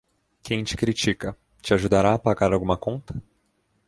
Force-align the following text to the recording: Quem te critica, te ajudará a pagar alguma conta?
Quem 0.41 0.63
te 0.63 0.75
critica, 0.75 1.37
te 1.61 1.75
ajudará 1.75 2.15
a 2.15 2.17
pagar 2.17 2.51
alguma 2.53 2.75
conta? 2.75 3.13